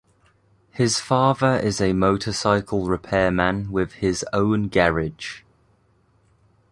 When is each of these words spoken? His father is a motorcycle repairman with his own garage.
His 0.71 0.99
father 0.99 1.57
is 1.57 1.79
a 1.79 1.93
motorcycle 1.93 2.87
repairman 2.87 3.71
with 3.71 3.91
his 3.91 4.25
own 4.33 4.67
garage. 4.67 5.43